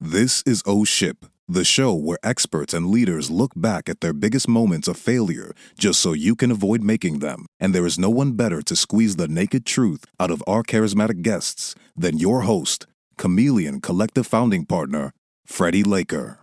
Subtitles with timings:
[0.00, 4.46] This is O Ship, the show where experts and leaders look back at their biggest
[4.46, 7.46] moments of failure just so you can avoid making them.
[7.58, 11.22] And there is no one better to squeeze the naked truth out of our charismatic
[11.22, 15.10] guests than your host, Chameleon Collective founding partner,
[15.44, 16.38] Freddie Laker.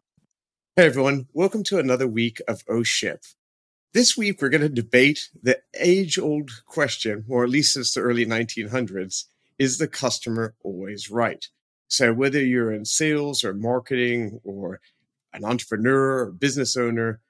[0.76, 3.24] Hey everyone, welcome to another week of O Ship.
[3.94, 8.02] This week we're going to debate the age old question, or at least since the
[8.02, 9.24] early 1900s
[9.58, 11.48] is the customer always right?
[11.88, 14.80] So whether you're in sales or marketing or
[15.34, 17.22] an entrepreneur or business owner,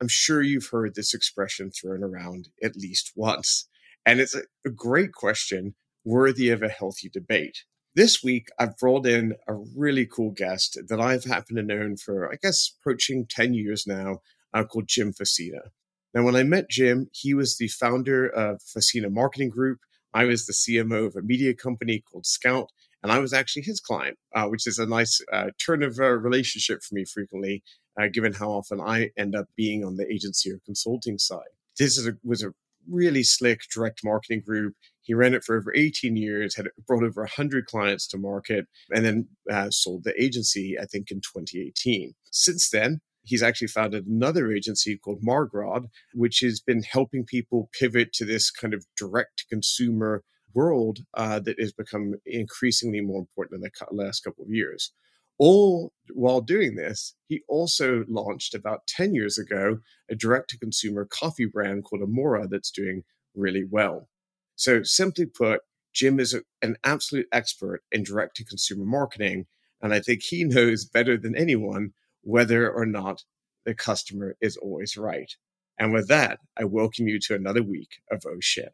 [0.00, 3.68] I'm sure you've heard this expression thrown around at least once.
[4.06, 5.74] And it's a, great question
[6.04, 7.64] worthy of a healthy debate.
[7.94, 12.30] This week, I've brought in a really cool guest that I've happened to know for,
[12.30, 14.18] I guess, approaching 10 years now,
[14.52, 15.70] uh, called Jim Facina.
[16.12, 19.80] Now, when I met Jim, he was the founder of Facina Marketing Group.
[20.12, 22.70] I was the CMO of a media company called Scout,
[23.04, 26.16] and I was actually his client, uh, which is a nice uh, turn of a
[26.16, 27.62] relationship for me frequently,
[28.00, 31.52] uh, given how often I end up being on the agency or consulting side.
[31.78, 32.54] This a, was a
[32.90, 34.74] really slick direct marketing group.
[35.02, 39.04] He ran it for over 18 years, had brought over 100 clients to market, and
[39.04, 42.14] then uh, sold the agency, I think, in 2018.
[42.30, 48.14] Since then, he's actually founded another agency called Margrod, which has been helping people pivot
[48.14, 50.22] to this kind of direct consumer
[50.54, 54.92] world uh, that has become increasingly more important in the last couple of years.
[55.38, 61.06] All while doing this, he also launched about 10 years ago a direct to consumer
[61.10, 63.02] coffee brand called Amora that's doing
[63.34, 64.08] really well.
[64.54, 65.60] So, simply put,
[65.92, 69.46] Jim is a, an absolute expert in direct to consumer marketing.
[69.82, 73.24] And I think he knows better than anyone whether or not
[73.64, 75.32] the customer is always right.
[75.78, 78.72] And with that, I welcome you to another week of O Ship.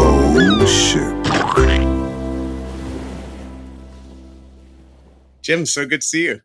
[0.00, 0.64] Oh,
[5.42, 6.42] Jim, so good to see you.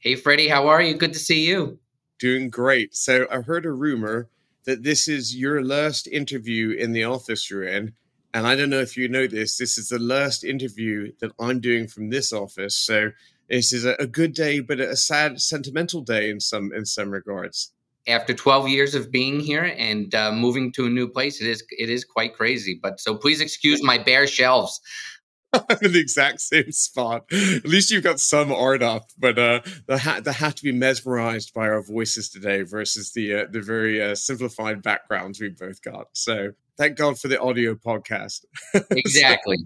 [0.00, 0.94] Hey, Freddie, how are you?
[0.94, 1.78] Good to see you.
[2.18, 2.94] Doing great.
[2.94, 4.28] So, I heard a rumor
[4.64, 7.94] that this is your last interview in the office you're in.
[8.34, 11.60] And I don't know if you know this, this is the last interview that I'm
[11.60, 12.74] doing from this office.
[12.76, 13.10] So,
[13.48, 17.72] this is a, good day, but a sad, sentimental day in some in some regards.
[18.08, 21.62] After 12 years of being here and uh, moving to a new place, it is
[21.70, 22.80] it is quite crazy.
[22.82, 24.80] But so please excuse my bare shelves.
[25.52, 27.24] I'm in the exact same spot.
[27.30, 30.72] At least you've got some art up, but uh, they, ha- they have to be
[30.72, 35.82] mesmerized by our voices today versus the uh, the very uh, simplified backgrounds we both
[35.82, 36.06] got.
[36.14, 38.44] So thank God for the audio podcast.
[38.90, 39.58] exactly.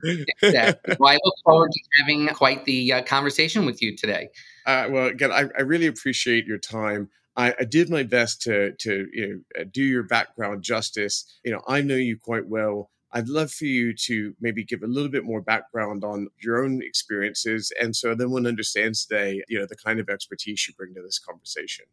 [0.43, 0.97] exactly.
[0.99, 4.29] Well, I look forward to having quite the uh, conversation with you today.
[4.65, 7.09] Uh, well, again, I, I, really appreciate your time.
[7.37, 11.25] I, I, did my best to to you know, do your background justice.
[11.45, 12.91] You know, I know you quite well.
[13.13, 16.83] I'd love for you to maybe give a little bit more background on your own
[16.83, 20.95] experiences, and so then one understands today, you know, the kind of expertise you bring
[20.95, 21.87] to this conversation.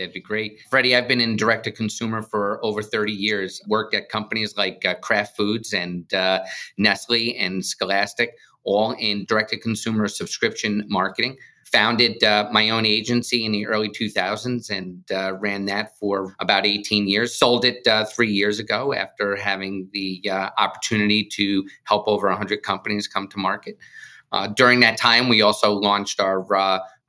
[0.00, 0.60] That'd be great.
[0.70, 4.82] Freddie, I've been in direct to consumer for over 30 years, worked at companies like
[4.86, 6.40] uh, Kraft Foods and uh,
[6.78, 8.34] Nestle and Scholastic,
[8.64, 11.36] all in direct to consumer subscription marketing
[11.70, 16.66] founded uh, my own agency in the early 2000s and uh, ran that for about
[16.66, 17.38] 18 years.
[17.38, 22.62] Sold it uh, three years ago after having the uh, opportunity to help over 100
[22.62, 23.76] companies come to market.
[24.54, 26.40] During that time, we also launched our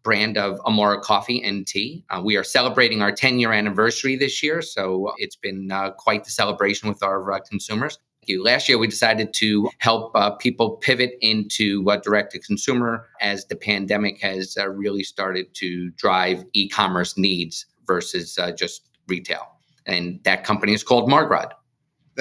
[0.04, 2.04] brand of Amora Coffee and Tea.
[2.24, 6.90] we are celebrating our 10 year anniversary this year, so it's been quite the celebration
[6.90, 8.44] with our consumers you.
[8.44, 13.46] Last year, we decided to help uh, people pivot into uh, direct to consumer as
[13.46, 19.48] the pandemic has uh, really started to drive e commerce needs versus uh, just retail.
[19.86, 21.52] And that company is called Margrod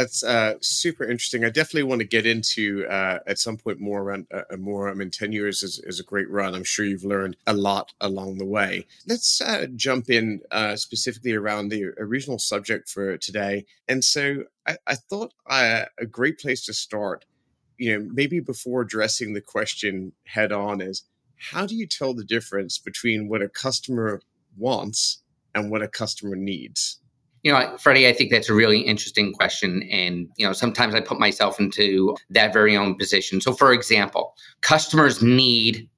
[0.00, 1.44] that's uh, super interesting.
[1.44, 4.88] I definitely want to get into uh, at some point more around uh, more.
[4.88, 6.54] I mean, ten years is, is a great run.
[6.54, 8.86] I'm sure you've learned a lot along the way.
[9.06, 13.66] Let's uh, jump in uh, specifically around the original subject for today.
[13.88, 17.26] And so, I, I thought uh, a great place to start,
[17.76, 21.02] you know, maybe before addressing the question head on, is
[21.52, 24.22] how do you tell the difference between what a customer
[24.56, 25.22] wants
[25.54, 27.00] and what a customer needs?
[27.42, 29.82] You know, Freddie, I think that's a really interesting question.
[29.90, 33.40] And, you know, sometimes I put myself into that very own position.
[33.40, 35.88] So, for example, customers need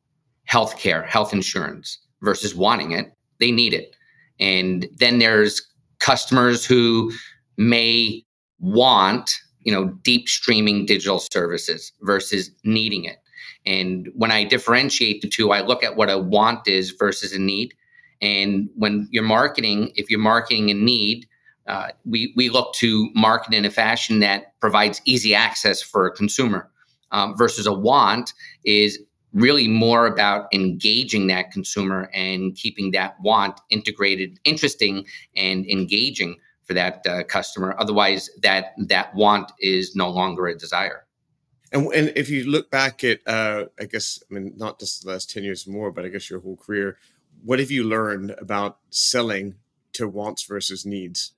[0.45, 3.13] health care, health insurance versus wanting it.
[3.41, 3.97] They need it.
[4.39, 5.61] And then there's
[5.99, 7.13] customers who
[7.57, 8.25] may
[8.61, 13.17] want, you know, deep streaming digital services versus needing it.
[13.67, 17.39] And when I differentiate the two, I look at what a want is versus a
[17.39, 17.75] need.
[18.21, 21.27] And when you're marketing, if you're marketing a need,
[21.67, 26.11] uh, we, we look to market in a fashion that provides easy access for a
[26.11, 26.71] consumer
[27.13, 28.33] um, versus a want
[28.65, 28.99] is
[29.33, 35.07] really more about engaging that consumer and keeping that want integrated, interesting,
[35.37, 37.75] and engaging for that uh, customer.
[37.79, 41.07] Otherwise, that that want is no longer a desire.
[41.73, 45.11] And, and if you look back at, uh, I guess, I mean, not just the
[45.11, 46.99] last 10 years more, but I guess your whole career,
[47.43, 49.55] what have you learned about selling
[49.95, 51.33] to wants versus needs?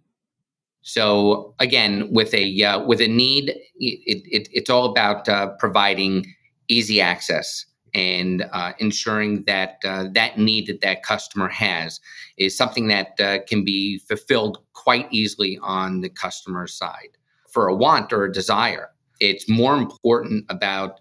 [0.85, 6.27] So again, with a uh, with a need, it, it, it's all about uh, providing
[6.69, 7.65] easy access
[7.95, 12.01] and uh, ensuring that uh, that need that that customer has
[12.37, 17.17] is something that uh, can be fulfilled quite easily on the customer side.
[17.49, 18.91] For a want or a desire,
[19.21, 21.01] it's more important about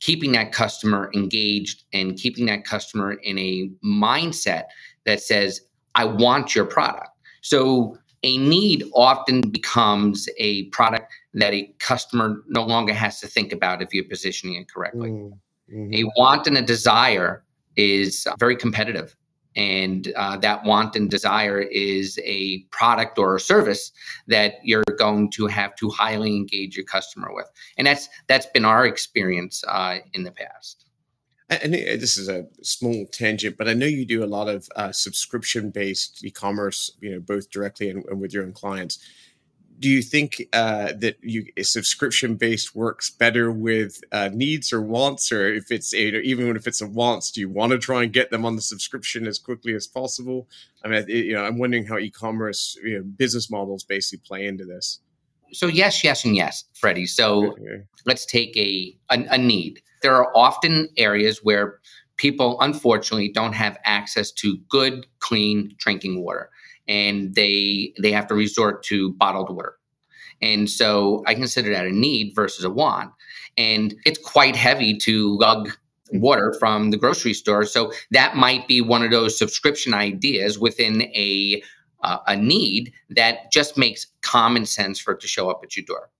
[0.00, 4.64] keeping that customer engaged and keeping that customer in a mindset
[5.06, 5.62] that says,
[5.94, 7.08] I want your product.
[7.40, 13.52] So a need often becomes a product that a customer no longer has to think
[13.52, 15.10] about if you're positioning it correctly.
[15.10, 15.38] Mm.
[15.72, 15.94] Mm-hmm.
[15.94, 17.44] A want and a desire
[17.76, 19.16] is very competitive.
[19.54, 23.92] And uh, that want and desire is a product or a service
[24.26, 28.64] that you're going to have to highly engage your customer with, and that's that's been
[28.64, 30.86] our experience uh, in the past.
[31.62, 34.92] And this is a small tangent, but I know you do a lot of uh,
[34.92, 38.98] subscription-based e-commerce, you know, both directly and, and with your own clients
[39.82, 45.32] do you think uh, that you subscription based works better with uh, needs or wants,
[45.32, 48.12] or if it's a, even if it's a wants, do you want to try and
[48.12, 50.48] get them on the subscription as quickly as possible?
[50.84, 54.46] I mean, it, you know, I'm wondering how e-commerce you know, business models basically play
[54.46, 55.00] into this.
[55.52, 57.06] So yes, yes, and yes, Freddie.
[57.06, 57.82] So okay.
[58.06, 59.82] let's take a, a a need.
[60.02, 61.80] There are often areas where
[62.16, 66.50] people unfortunately don't have access to good, clean drinking water
[66.88, 69.76] and they they have to resort to bottled water.
[70.40, 73.12] And so I consider that a need versus a want.
[73.56, 75.70] And it's quite heavy to lug
[76.12, 77.64] water from the grocery store.
[77.64, 81.62] So that might be one of those subscription ideas within a
[82.02, 85.84] uh, a need that just makes common sense for it to show up at your
[85.86, 86.10] door.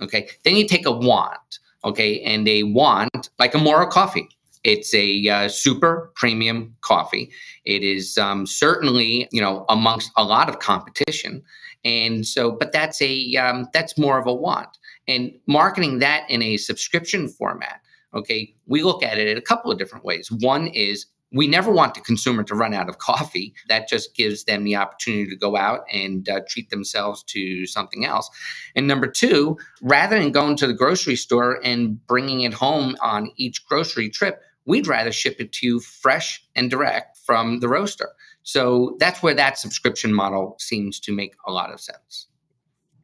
[0.00, 0.28] Okay.
[0.44, 1.58] Then you take a want.
[1.86, 2.20] Okay.
[2.22, 4.28] And they want, like Amora coffee.
[4.64, 7.30] It's a uh, super premium coffee.
[7.64, 11.40] It is um, certainly, you know, amongst a lot of competition,
[11.84, 14.76] and so, but that's a um, that's more of a want.
[15.06, 17.80] And marketing that in a subscription format,
[18.12, 20.32] okay, we look at it in a couple of different ways.
[20.32, 23.54] One is we never want the consumer to run out of coffee.
[23.68, 28.04] That just gives them the opportunity to go out and uh, treat themselves to something
[28.04, 28.30] else.
[28.74, 33.30] And number two, rather than going to the grocery store and bringing it home on
[33.36, 38.10] each grocery trip, we'd rather ship it to you fresh and direct from the roaster.
[38.42, 42.28] So that's where that subscription model seems to make a lot of sense.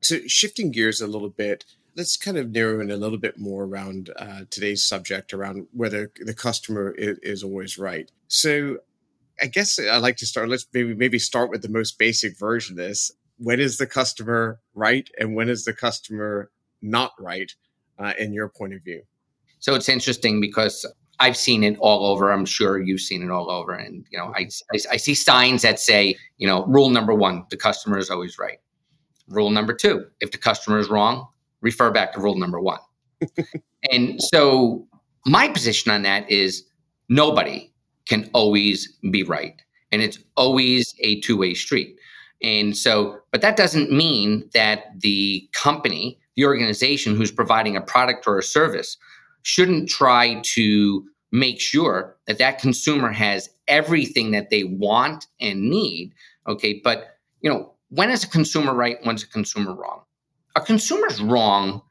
[0.00, 1.64] So, shifting gears a little bit,
[1.96, 6.10] let's kind of narrow in a little bit more around uh, today's subject around whether
[6.20, 8.10] the customer is, is, always right.
[8.28, 8.78] So,
[9.40, 10.48] I guess I'd like to start.
[10.48, 13.10] Let's maybe maybe start with the most basic version of this.
[13.38, 16.50] When is the customer right, and when is the customer
[16.80, 17.52] not right,
[17.98, 19.02] uh, in your point of view?
[19.58, 20.86] So it's interesting because
[21.18, 22.32] I've seen it all over.
[22.32, 23.72] I'm sure you've seen it all over.
[23.72, 27.44] And, you know, I, I, I, see signs that say, you know, rule number one,
[27.48, 28.58] the customer is always right.
[29.28, 31.28] Rule number two, if the customer is wrong,
[31.62, 32.80] refer back to rule number one.
[33.90, 34.86] and so
[35.24, 36.64] my position on that is
[37.08, 37.72] nobody
[38.06, 39.62] can always be right.
[39.90, 41.96] And it's always a two way street.
[42.42, 48.26] And so, but that doesn't mean that the company, the organization who's providing a product
[48.26, 48.96] or a service
[49.42, 56.12] shouldn't try to make sure that that consumer has everything that they want and need.
[56.48, 58.98] Okay, but you know, when is a consumer right?
[59.04, 60.02] When's a consumer wrong?
[60.54, 61.82] A consumer's wrong,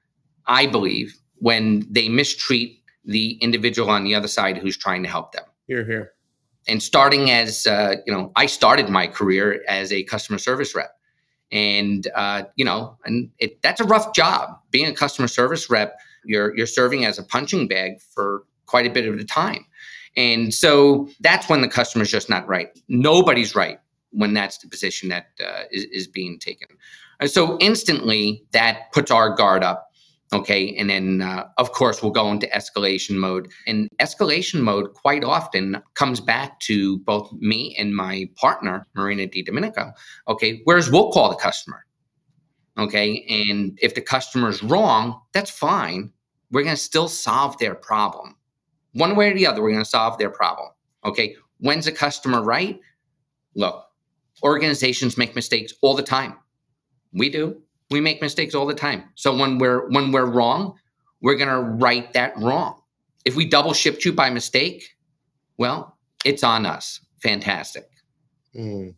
[0.46, 5.32] I believe, when they mistreat the individual on the other side who's trying to help
[5.32, 5.44] them.
[5.68, 6.14] Here, here.
[6.68, 10.96] And starting as uh, you know, I started my career as a customer service rep,
[11.52, 14.60] and uh, you know, and it, that's a rough job.
[14.70, 18.92] Being a customer service rep, you're you're serving as a punching bag for quite a
[18.92, 19.66] bit of the time.
[20.16, 22.68] And so that's when the customer's just not right.
[22.88, 23.80] Nobody's right
[24.12, 26.68] when that's the position that uh, is, is being taken.
[27.26, 29.88] So instantly that puts our guard up.
[30.34, 30.74] Okay.
[30.78, 33.52] And then, uh, of course, we'll go into escalation mode.
[33.68, 39.44] And escalation mode quite often comes back to both me and my partner, Marina Di
[39.44, 39.92] Domenico.
[40.30, 40.62] Okay.
[40.64, 41.86] Whereas we'll call the customer.
[42.78, 43.26] Okay.
[43.30, 46.12] And if the customer's wrong, that's fine.
[46.50, 48.36] We're going to still solve their problem
[48.94, 50.70] one way or the other, we're going to solve their problem.
[51.06, 51.36] Okay.
[51.60, 52.80] When's a customer right?
[53.56, 53.84] look,
[54.44, 56.36] organizations make mistakes all the time.
[57.14, 57.62] We do.
[57.90, 59.04] We make mistakes all the time.
[59.16, 60.76] So when we're when we're wrong,
[61.22, 62.82] we're going to right that wrong.
[63.26, 64.84] If we double shipped you by mistake,
[65.58, 67.00] well, it's on us.
[67.22, 67.88] Fantastic.
[68.56, 68.96] Mm.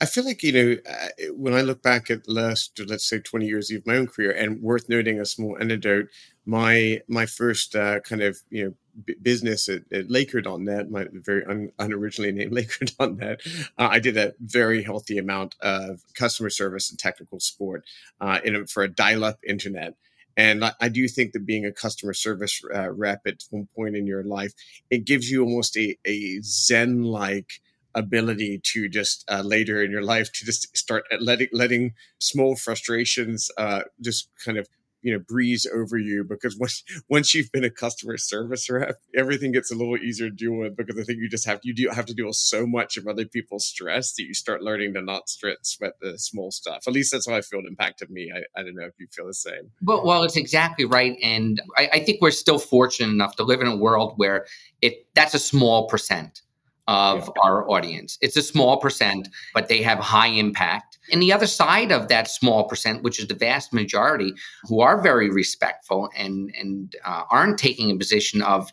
[0.00, 3.18] I feel like you know uh, when I look back at the last, let's say,
[3.18, 6.08] twenty years of my own career, and worth noting a small anecdote.
[6.46, 8.74] My my first uh, kind of you know
[9.22, 13.40] business at, at Laker.net, my very un, unoriginally named Laker.net,
[13.78, 17.84] uh, I did a very healthy amount of customer service and technical support
[18.20, 19.94] uh, in a, for a dial-up internet.
[20.36, 23.96] And I, I, do think that being a customer service uh, rep at one point
[23.96, 24.52] in your life,
[24.90, 27.60] it gives you almost a, a Zen like
[27.94, 33.50] ability to just uh, later in your life to just start letting letting small frustrations
[33.58, 34.68] uh, just kind of
[35.04, 39.52] you know breeze over you because once once you've been a customer service rep, everything
[39.52, 41.88] gets a little easier to deal with because I think you just have you do
[41.90, 45.02] have to deal with so much of other people's stress that you start learning to
[45.02, 46.84] not sweat the small stuff.
[46.88, 48.32] At least that's how I feel it impacted me.
[48.34, 49.70] I, I don't know if you feel the same.
[49.82, 53.60] But well, it's exactly right, and I, I think we're still fortunate enough to live
[53.60, 54.46] in a world where
[54.80, 56.40] it that's a small percent
[56.86, 57.42] of yeah.
[57.42, 58.18] our audience.
[58.20, 60.98] It's a small percent, but they have high impact.
[61.10, 65.00] And the other side of that small percent, which is the vast majority, who are
[65.00, 68.70] very respectful and and uh, aren't taking a position of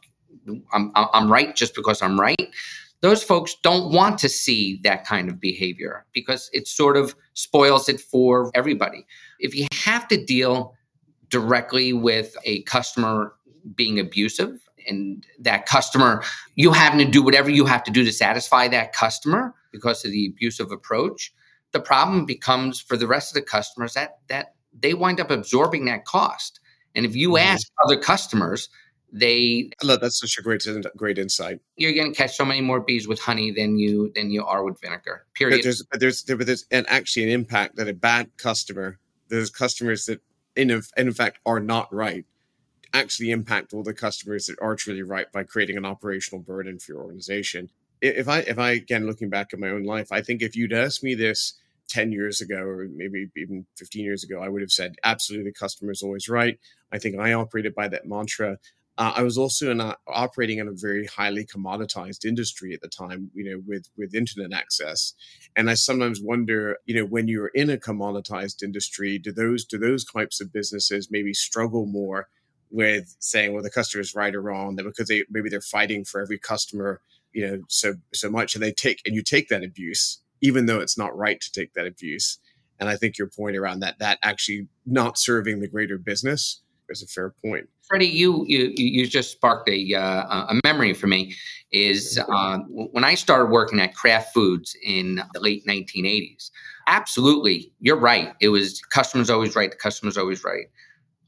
[0.74, 2.50] I'm, I'm right just because I'm right.
[3.02, 7.90] Those folks don't want to see that kind of behavior because it sort of spoils
[7.90, 9.06] it for everybody.
[9.40, 10.76] If you have to deal
[11.30, 13.34] directly with a customer
[13.76, 16.24] being abusive and that customer,
[16.56, 20.12] you having to do whatever you have to do to satisfy that customer because of
[20.12, 21.34] the abusive approach.
[21.72, 25.86] The problem becomes for the rest of the customers that that they wind up absorbing
[25.86, 26.60] that cost.
[26.96, 27.48] And if you mm-hmm.
[27.48, 28.70] ask other customers,
[29.12, 31.60] they that's such a great great insight.
[31.76, 34.64] You're going to catch so many more bees with honey than you than you are
[34.64, 35.26] with vinegar.
[35.34, 35.58] Period.
[35.58, 39.00] But there's there's there, there's and actually an impact that a bad customer.
[39.28, 40.22] There's customers that
[40.56, 42.26] in in fact are not right
[42.94, 46.94] actually impact all the customers that are truly right by creating an operational burden for
[46.94, 47.70] your organization.
[48.02, 50.74] If I, if I again looking back at my own life, I think if you'd
[50.74, 51.54] asked me this
[51.90, 55.56] 10 years ago or maybe even 15 years ago, I would have said, absolutely, the
[55.56, 56.58] customer is always right.
[56.92, 58.58] I think I operated by that mantra.
[58.98, 62.88] Uh, I was also in a, operating in a very highly commoditized industry at the
[62.88, 65.14] time, you know, with with internet access,
[65.56, 69.78] and I sometimes wonder, you know, when you're in a commoditized industry, do those do
[69.78, 72.28] those types of businesses maybe struggle more
[72.72, 76.04] with saying, well, the customer is right or wrong, that because they maybe they're fighting
[76.06, 77.02] for every customer,
[77.34, 80.80] you know, so so much, and they take and you take that abuse, even though
[80.80, 82.40] it's not right to take that abuse.
[82.80, 86.62] And I think your point around that that actually not serving the greater business
[86.92, 87.68] is a fair point.
[87.88, 91.36] Freddie, you you you just sparked a uh, a memory for me.
[91.72, 96.52] Is uh, when I started working at Kraft Foods in the late 1980s.
[96.88, 98.34] Absolutely, you're right.
[98.42, 99.72] It was customers always right.
[99.72, 100.66] The customer's always right.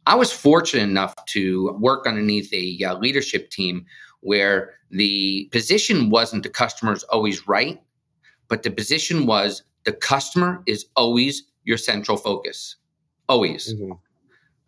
[0.06, 3.86] I was fortunate enough to work underneath a uh, leadership team
[4.22, 7.82] where the position wasn't the customer's always right,
[8.48, 12.78] but the position was the customer is always your central focus,
[13.28, 13.74] always.
[13.74, 13.94] Mm-hmm.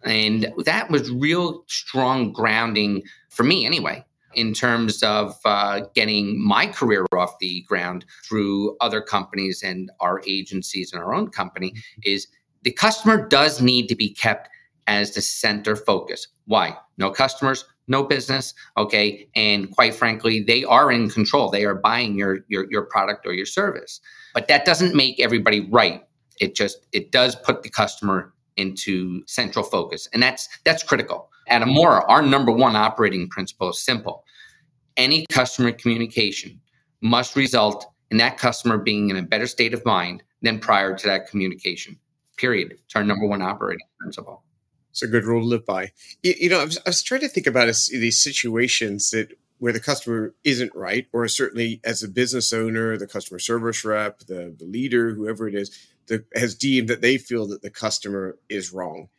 [0.10, 6.68] And that was real strong grounding for me, anyway, in terms of uh, getting my
[6.68, 11.72] career off the ground through other companies and our agencies and our own company.
[11.72, 12.02] Mm-hmm.
[12.04, 12.28] Is
[12.64, 14.50] the customer does need to be kept
[14.88, 16.28] as the center focus.
[16.46, 16.78] Why?
[16.98, 18.54] No customers, no business.
[18.78, 19.28] Okay.
[19.36, 21.50] And quite frankly, they are in control.
[21.50, 24.00] They are buying your, your, your product or your service.
[24.34, 26.04] But that doesn't make everybody right.
[26.40, 30.08] It just, it does put the customer into central focus.
[30.14, 31.30] And that's, that's critical.
[31.48, 34.24] At Amora, our number one operating principle is simple.
[34.98, 36.60] Any customer communication
[37.02, 41.08] must result in that customer being in a better state of mind than prior to
[41.08, 41.98] that communication.
[42.38, 42.72] Period.
[42.72, 44.45] It's our number one operating principle.
[44.96, 45.92] It's a good rule to live by.
[46.24, 49.74] You, you know, I was, I was, trying to think about these situations that where
[49.74, 54.56] the customer isn't right, or certainly as a business owner, the customer service rep, the,
[54.58, 58.72] the leader, whoever it is, that has deemed that they feel that the customer is
[58.72, 59.10] wrong.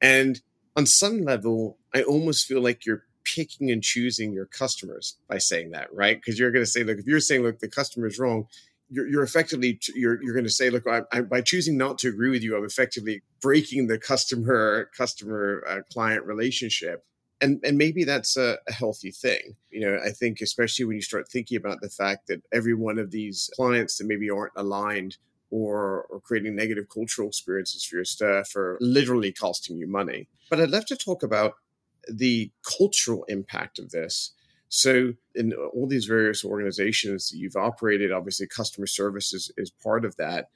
[0.00, 0.40] And
[0.74, 5.72] on some level, I almost feel like you're picking and choosing your customers by saying
[5.72, 6.16] that, right?
[6.16, 8.48] Because you're going to say, look, if you're saying, look, the customer is wrong,
[8.90, 12.08] you're, you're effectively you're you're going to say, look, I, I, by choosing not to
[12.08, 17.04] agree with you, I'm effectively breaking the customer customer uh, client relationship.
[17.42, 19.56] And, and maybe that's a, a healthy thing.
[19.70, 22.98] You know, I think especially when you start thinking about the fact that every one
[22.98, 25.16] of these clients that maybe aren't aligned
[25.50, 30.28] or, or creating negative cultural experiences for your staff are literally costing you money.
[30.50, 31.54] But I'd love to talk about
[32.06, 34.32] the cultural impact of this
[34.70, 40.04] So, in all these various organizations that you've operated, obviously customer service is, is part
[40.04, 40.48] of that.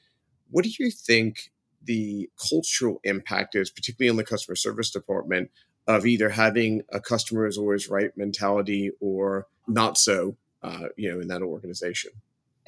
[0.50, 1.50] What do you think
[1.82, 5.50] the cultural impact is, particularly in the customer service department,
[5.88, 11.20] of either having a customer is always right mentality or not so, uh, you know,
[11.20, 12.12] in that organization?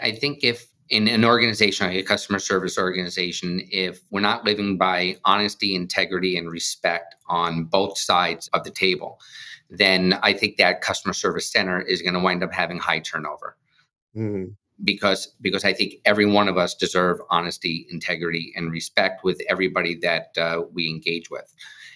[0.03, 4.79] I think if in an organization like a customer service organization, if we're not living
[4.79, 9.19] by honesty, integrity, and respect on both sides of the table,
[9.69, 13.57] then I think that customer service center is going to wind up having high turnover.
[14.17, 14.53] Mm-hmm.
[14.85, 19.95] Because because I think every one of us deserve honesty, integrity, and respect with everybody
[20.03, 21.51] that uh, we engage with,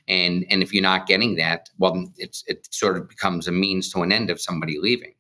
[0.09, 3.93] and and if you're not getting that, well, it's it sort of becomes a means
[3.93, 5.13] to an end of somebody leaving.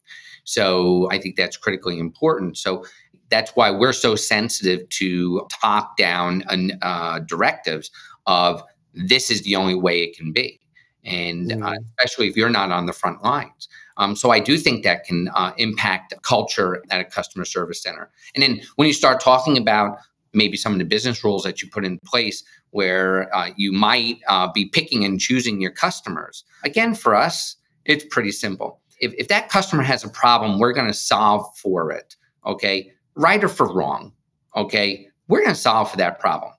[0.45, 2.57] So I think that's critically important.
[2.57, 2.87] So
[3.31, 6.43] that's why we're so sensitive to top down
[6.83, 7.91] uh, directives
[8.27, 10.61] of this is the only way it can be.
[11.05, 11.73] And uh, mm.
[11.73, 13.69] uh, especially if you're not on the front lines.
[13.97, 18.11] Um, so I do think that can uh, impact culture at a customer service center.
[18.35, 19.99] And then when you start talking about
[20.33, 24.19] maybe some of the business rules that you put in place where uh, you might
[24.29, 28.81] uh, be picking and choosing your customers, again, for us, it's pretty simple.
[29.01, 32.17] If, if that customer has a problem, we're going to solve for it.
[32.47, 34.13] Okay right or for wrong,
[34.57, 36.53] okay, we're going to solve for that problem.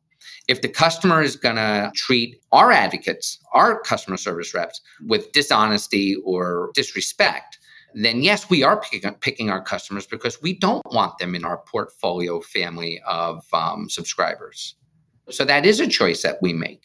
[0.48, 6.15] If the customer is going to treat our advocates, our customer service reps, with dishonesty
[6.24, 7.58] or disrespect,
[7.93, 11.58] then yes, we are picking, picking our customers because we don't want them in our
[11.58, 14.75] portfolio family of um, subscribers.
[15.29, 16.84] So that is a choice that we make.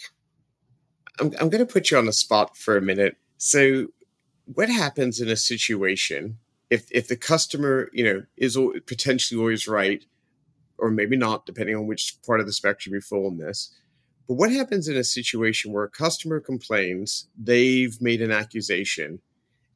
[1.21, 3.17] I'm, I'm going to put you on the spot for a minute.
[3.39, 3.87] So,
[4.47, 6.39] what happens in a situation
[6.71, 10.05] if if the customer you know is potentially always right
[10.79, 13.75] or maybe not depending on which part of the spectrum you fall in this
[14.29, 19.21] but what happens in a situation where a customer complains they've made an accusation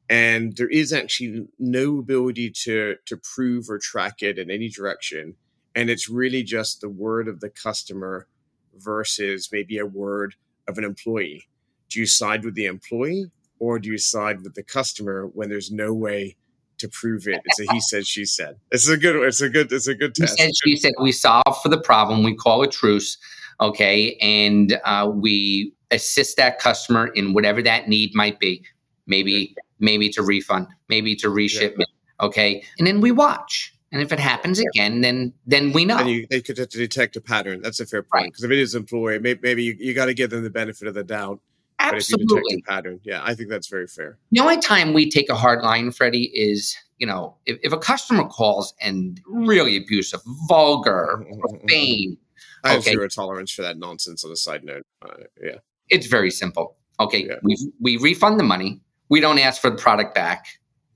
[0.09, 5.35] and there is actually no ability to to prove or track it in any direction
[5.75, 8.27] and it's really just the word of the customer
[8.75, 10.35] versus maybe a word
[10.67, 11.47] of an employee?
[11.89, 15.71] Do you side with the employee or do you side with the customer when there's
[15.71, 16.37] no way
[16.81, 17.41] to prove it.
[17.45, 18.57] It's a he said, she said.
[18.71, 19.15] It's a good.
[19.15, 19.71] It's a good.
[19.71, 20.37] It's a good test.
[20.37, 20.91] He said, she said.
[20.99, 22.23] We solve for the problem.
[22.23, 23.17] We call a truce,
[23.59, 28.63] okay, and uh, we assist that customer in whatever that need might be.
[29.07, 30.67] Maybe, maybe to refund.
[30.89, 31.85] Maybe to reshipment.
[32.19, 32.25] Yeah.
[32.27, 33.73] Okay, and then we watch.
[33.93, 35.97] And if it happens again, then then we know.
[35.97, 37.61] And you, they could detect a pattern.
[37.61, 38.27] That's a fair point.
[38.27, 38.51] Because right.
[38.51, 40.93] if it is employee, maybe, maybe you, you got to give them the benefit of
[40.93, 41.41] the doubt.
[41.81, 42.61] Absolutely.
[42.67, 42.99] pattern.
[43.03, 44.17] Yeah, I think that's very fair.
[44.31, 47.77] The only time we take a hard line, Freddie, is, you know, if, if a
[47.77, 52.17] customer calls and really abusive, vulgar, mm-hmm, mm-hmm, profane.
[52.63, 54.83] I have okay, zero tolerance for that nonsense on a side note.
[55.03, 55.55] Uh, yeah.
[55.89, 56.77] It's very simple.
[56.99, 57.25] Okay.
[57.25, 57.35] Yeah.
[57.41, 58.81] We, we refund the money.
[59.09, 60.45] We don't ask for the product back.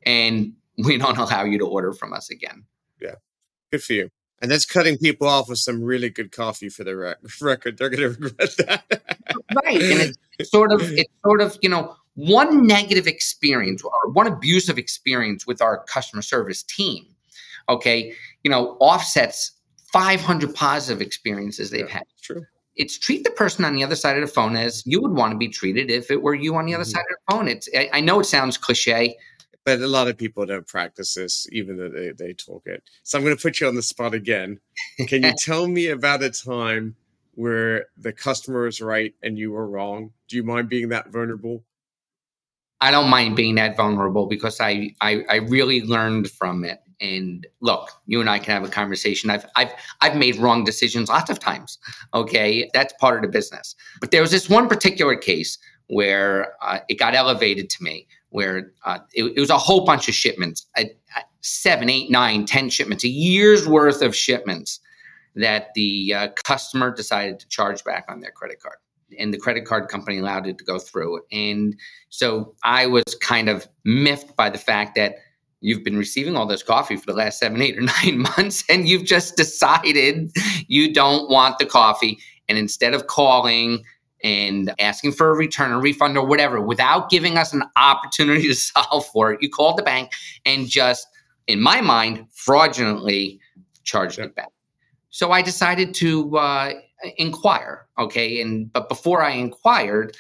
[0.05, 2.65] And we don't allow you to order from us again.
[3.01, 3.15] Yeah.
[3.71, 4.09] Good for you.
[4.45, 7.79] And that's cutting people off with some really good coffee for the rec- record.
[7.79, 9.01] They're going to regret that.
[9.55, 9.81] right.
[9.81, 14.77] And it's sort of, it's sort of, you know, one negative experience or one abusive
[14.77, 17.07] experience with our customer service team,
[17.69, 19.53] okay, you know, offsets
[19.91, 22.03] 500 positive experiences they've yeah, had.
[22.21, 22.45] True.
[22.75, 25.31] It's treat the person on the other side of the phone as you would want
[25.31, 26.91] to be treated if it were you on the other mm-hmm.
[26.91, 27.47] side of the phone.
[27.47, 29.17] It's I, I know it sounds cliche,
[29.65, 32.83] but a lot of people don't practice this, even though they, they talk it.
[33.03, 34.59] So I'm going to put you on the spot again.
[35.07, 36.95] Can you tell me about a time
[37.33, 40.11] where the customer is right and you were wrong?
[40.29, 41.63] Do you mind being that vulnerable?
[42.79, 46.79] I don't mind being that vulnerable because I, I, I really learned from it.
[47.01, 49.29] And look, you and I can have a conversation.
[49.29, 51.77] I've I've I've made wrong decisions lots of times.
[52.13, 53.75] Okay, that's part of the business.
[53.99, 58.73] But there was this one particular case where uh, it got elevated to me where
[58.83, 60.67] uh, it, it, was a whole bunch of shipments,
[61.41, 64.79] seven, eight, nine, ten shipments, a year's worth of shipments
[65.35, 68.77] that the uh, customer decided to charge back on their credit card.
[69.17, 71.21] And the credit card company allowed it to go through.
[71.31, 71.77] And
[72.09, 75.15] so I was kind of miffed by the fact that
[75.61, 78.87] you've been receiving all this coffee for the last seven, eight, or nine months, and
[78.87, 80.31] you've just decided
[80.67, 82.19] you don't want the coffee.
[82.49, 83.83] And instead of calling
[84.25, 88.55] and asking for a return or refund or whatever without giving us an opportunity to
[88.55, 89.41] solve for it.
[89.41, 90.11] You called the bank
[90.45, 91.07] and just,
[91.47, 93.39] in my mind, fraudulently
[93.83, 94.49] charged it back.
[95.11, 96.73] So I decided to uh,
[97.17, 97.85] inquire.
[97.99, 100.17] Okay, and but before I inquired,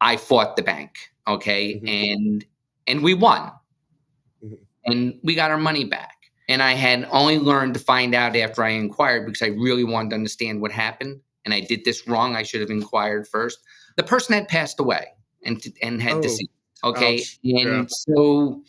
[0.00, 0.92] I fought the bank.
[1.26, 1.86] Okay, mm-hmm.
[1.88, 2.46] and
[2.86, 3.50] and we won,
[4.42, 4.54] mm-hmm.
[4.86, 6.14] and we got our money back.
[6.48, 10.10] And I had only learned to find out after I inquired because I really wanted
[10.10, 12.36] to understand what happened and I did this wrong.
[12.36, 13.60] I should have inquired first.
[13.96, 15.06] The person had passed away
[15.44, 16.50] and and had oh, deceased.
[16.84, 17.38] Okay, ouch.
[17.42, 17.84] and yeah.
[17.88, 18.62] so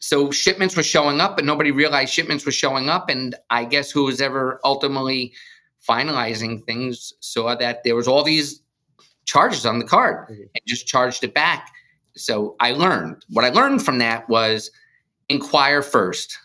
[0.00, 3.08] so shipments were showing up, but nobody realized shipments were showing up.
[3.08, 5.32] And I guess who was ever ultimately
[5.88, 8.62] finalizing things saw that there was all these
[9.24, 10.42] charges on the card mm-hmm.
[10.42, 11.70] and just charged it back.
[12.16, 14.70] So I learned what I learned from that was
[15.30, 16.36] inquire first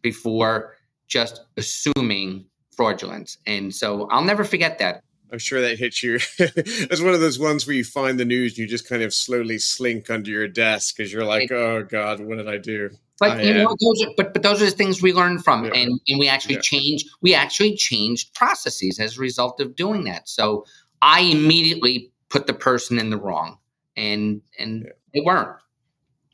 [0.00, 0.74] before
[1.06, 3.38] just assuming fraudulence.
[3.46, 5.02] And so I'll never forget that.
[5.32, 6.16] I'm sure that hits you.
[6.38, 9.14] it's one of those ones where you find the news and you just kind of
[9.14, 12.90] slowly slink under your desk because you're like, oh God, what did I do?
[13.18, 15.64] But I you know, those are, but but those are the things we learn from,
[15.64, 15.72] yeah.
[15.74, 16.60] and and we actually yeah.
[16.62, 17.04] change.
[17.20, 20.28] We actually changed processes as a result of doing that.
[20.28, 20.66] So
[21.00, 23.58] I immediately put the person in the wrong,
[23.96, 24.92] and and yeah.
[25.14, 25.56] they weren't.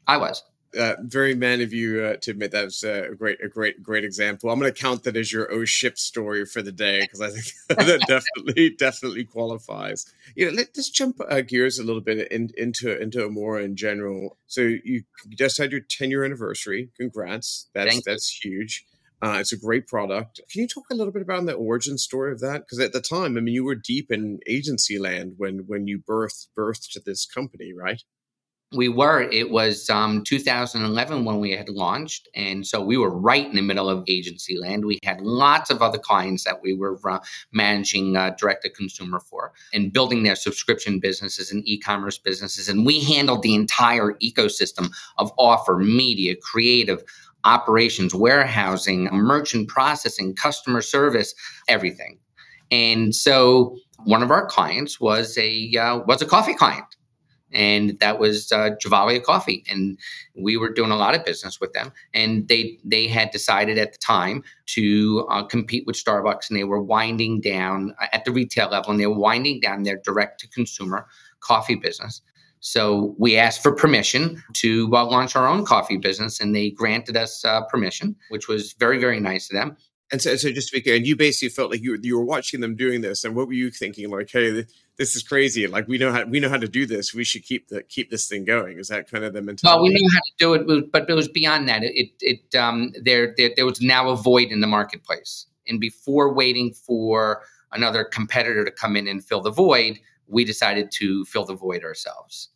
[0.07, 0.43] I was
[0.77, 4.05] uh, very man of you uh, to admit that was a great, a great, great
[4.05, 4.51] example.
[4.51, 7.31] I'm going to count that as your O ship story for the day because I
[7.31, 10.13] think that definitely, definitely qualifies.
[10.35, 13.59] You know, let, us jump uh, gears a little bit in, into into a more
[13.59, 14.37] in general.
[14.47, 16.91] So you just had your 10 year anniversary.
[16.97, 17.69] Congrats!
[17.75, 18.59] That's Thank that's you.
[18.59, 18.85] huge.
[19.21, 20.41] Uh, it's a great product.
[20.49, 22.61] Can you talk a little bit about the origin story of that?
[22.61, 25.99] Because at the time, I mean, you were deep in agency land when when you
[25.99, 28.03] birthed birthed this company, right?
[28.73, 29.23] We were.
[29.23, 32.29] It was um, 2011 when we had launched.
[32.35, 34.85] And so we were right in the middle of agency land.
[34.85, 39.21] We had lots of other clients that we were uh, managing uh, direct to consumer
[39.21, 42.69] for and building their subscription businesses and e commerce businesses.
[42.69, 47.03] And we handled the entire ecosystem of offer, media, creative,
[47.45, 51.35] operations, warehousing, merchant processing, customer service,
[51.69, 52.19] everything.
[52.71, 56.85] And so one of our clients was a uh, was a coffee client
[57.53, 59.99] and that was uh, Gevalia Coffee, and
[60.37, 61.93] we were doing a lot of business with them.
[62.15, 66.65] And they they had decided at the time to uh, compete with Starbucks, and they
[66.65, 70.41] were winding down uh, at the retail level, and they were winding down their direct
[70.41, 71.07] to consumer
[71.41, 72.21] coffee business.
[72.61, 77.17] So we asked for permission to uh, launch our own coffee business, and they granted
[77.17, 79.77] us uh, permission, which was very very nice of them.
[80.11, 82.25] And so, so just to be clear, and you basically felt like you you were
[82.25, 84.11] watching them doing this, and what were you thinking?
[84.11, 84.65] Like, hey,
[84.99, 85.67] this is crazy.
[85.67, 87.15] Like we know how we know how to do this.
[87.15, 88.79] We should keep the keep this thing going.
[88.79, 89.79] Is that kind of the mentality?
[89.79, 91.83] Well, we knew how to do it, but it was beyond that.
[91.85, 96.35] It it um there there, there was now a void in the marketplace, and before
[96.35, 101.45] waiting for another competitor to come in and fill the void, we decided to fill
[101.45, 102.49] the void ourselves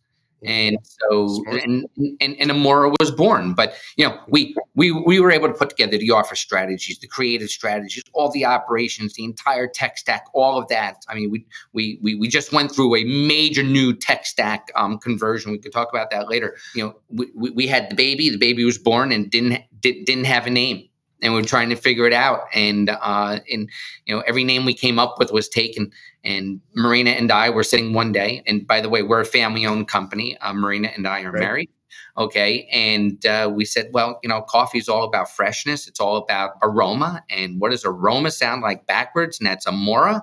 [0.45, 3.55] and so and, and and Amora was born.
[3.55, 7.07] But you know, we we we were able to put together the offer strategies, the
[7.07, 10.97] creative strategies, all the operations, the entire tech stack, all of that.
[11.09, 14.99] I mean, we we we, we just went through a major new tech stack um,
[14.99, 15.53] conversion.
[15.53, 16.57] We could talk about that later.
[16.75, 18.31] You know, we, we, we had the baby.
[18.31, 20.89] The baby was born and didn't did, didn't have a name
[21.23, 22.49] and we're trying to figure it out.
[22.53, 23.71] And uh, and
[24.07, 25.91] you know, every name we came up with was taken.
[26.25, 29.89] And Marina and I were sitting one day, and by the way, we're a family-owned
[29.89, 30.37] company.
[30.39, 31.41] Uh, Marina and I are right.
[31.41, 31.71] married.
[32.17, 35.89] Okay, and uh, we said, well, you know, coffee is all about freshness.
[35.89, 39.41] It's all about aroma, and what does aroma sound like backwards?
[39.41, 40.23] And that's amora.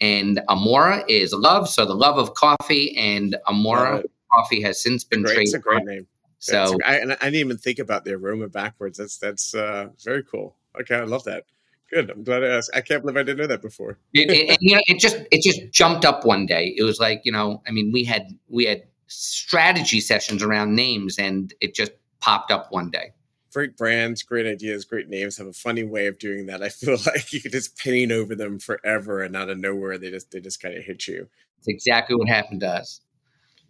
[0.00, 5.22] And amora is love, so the love of coffee, and amora coffee has since been
[5.22, 5.42] great, trademarked.
[5.42, 6.06] It's a great name.
[6.40, 8.96] So I, I, didn't even think about the aroma backwards.
[8.96, 10.56] That's that's uh, very cool.
[10.80, 11.44] Okay, I love that.
[11.92, 12.08] Good.
[12.10, 12.70] I'm glad I asked.
[12.72, 13.98] I can't believe I didn't know that before.
[14.14, 16.74] it, it, you know, it just it just jumped up one day.
[16.76, 21.18] It was like you know, I mean, we had we had strategy sessions around names,
[21.18, 23.12] and it just popped up one day.
[23.52, 26.62] Great brands, great ideas, great names have a funny way of doing that.
[26.62, 30.10] I feel like you could just paint over them forever, and out of nowhere, they
[30.10, 31.28] just they just kind of hit you.
[31.58, 33.02] It's exactly what happened to us.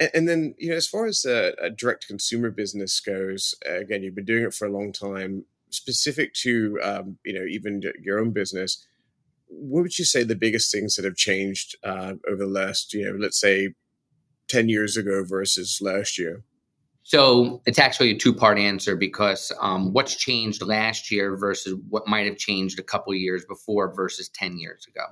[0.01, 4.03] And, and then, you know, as far as a, a direct consumer business goes, again,
[4.03, 5.45] you've been doing it for a long time.
[5.71, 8.85] Specific to, um, you know, even your own business,
[9.47, 13.05] what would you say the biggest things that have changed uh, over the last, you
[13.05, 13.75] know, let's say,
[14.49, 16.43] ten years ago versus last year?
[17.03, 22.07] So it's actually a two part answer because um, what's changed last year versus what
[22.07, 25.05] might have changed a couple years before versus 10 years ago.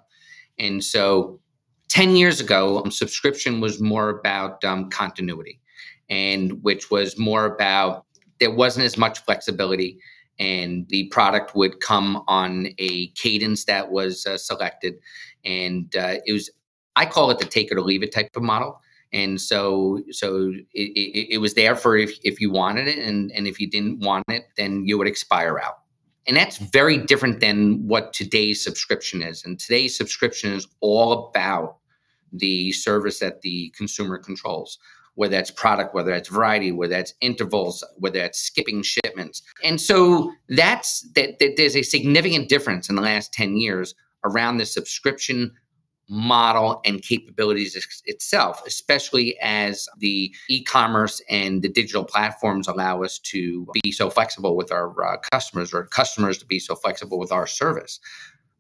[0.59, 1.40] And so
[1.88, 5.61] 10 years ago, um, subscription was more about um, continuity,
[6.09, 8.05] and which was more about
[8.40, 9.98] there wasn't as much flexibility,
[10.38, 14.94] and the product would come on a cadence that was uh, selected.
[15.44, 16.51] And uh, it was,
[16.94, 18.81] I call it the take it or leave it type of model.
[19.12, 23.33] And so, so it, it, it was there for if, if you wanted it, and,
[23.33, 25.79] and if you didn't want it, then you would expire out.
[26.27, 29.44] And that's very different than what today's subscription is.
[29.44, 31.78] And today's subscription is all about
[32.33, 34.79] the service that the consumer controls,
[35.14, 39.43] whether that's product, whether that's variety, whether that's intervals, whether that's skipping shipments.
[39.64, 44.59] And so that's that, that there's a significant difference in the last 10 years around
[44.59, 45.53] the subscription
[46.09, 53.19] model and capabilities itself, especially as the e commerce and the digital platforms allow us
[53.19, 57.31] to be so flexible with our uh, customers or customers to be so flexible with
[57.31, 58.01] our service.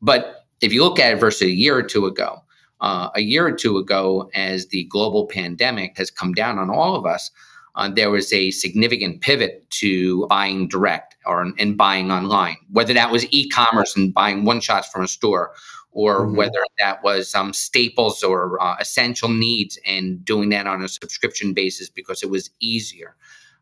[0.02, 2.42] But if you look at it versus a year or two ago,
[2.80, 6.94] uh, a year or two ago, as the global pandemic has come down on all
[6.94, 7.30] of us,
[7.74, 13.10] uh, there was a significant pivot to buying direct or and buying online, whether that
[13.10, 15.52] was e-commerce and buying one shots from a store,
[15.92, 16.36] or mm-hmm.
[16.36, 21.52] whether that was um, staples or uh, essential needs and doing that on a subscription
[21.52, 23.16] basis because it was easier.